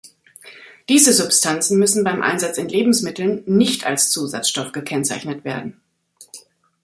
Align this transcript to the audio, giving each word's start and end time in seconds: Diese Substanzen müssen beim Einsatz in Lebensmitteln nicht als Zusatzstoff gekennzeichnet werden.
Diese 0.89 1.13
Substanzen 1.13 1.77
müssen 1.77 2.03
beim 2.03 2.23
Einsatz 2.23 2.57
in 2.57 2.67
Lebensmitteln 2.67 3.43
nicht 3.45 3.83
als 3.85 4.09
Zusatzstoff 4.09 4.71
gekennzeichnet 4.71 5.43
werden. 5.43 5.79